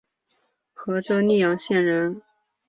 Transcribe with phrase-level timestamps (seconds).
[0.73, 2.23] 和州历阳县人。